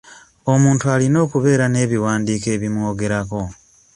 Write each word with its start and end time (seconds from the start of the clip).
Omuntu 0.53 0.83
alina 0.93 1.17
okubeera 1.25 1.65
n'ebiwandiiko 1.69 2.47
ebimwogerako. 2.55 3.41